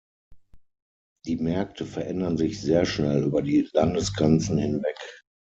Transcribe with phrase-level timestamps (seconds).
[1.27, 4.97] Die Märkte verändern sich sehr schnell, über die Landesgrenzen hinweg.